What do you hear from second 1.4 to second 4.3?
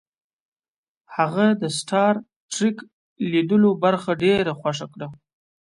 د سټار ټریک لیدلو برخه